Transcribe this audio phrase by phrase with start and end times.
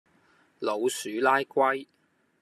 [0.57, 1.85] 老鼠拉龜